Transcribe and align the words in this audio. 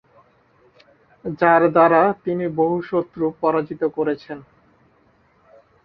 যার 1.39 1.61
দ্বারা 1.71 2.01
তিনি 2.23 2.45
বহু 2.59 2.75
শত্রু 2.81 3.25
পরাজিত 3.41 3.81
করেছেন। 3.97 4.37